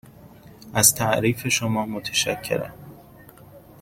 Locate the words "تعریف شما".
0.95-1.85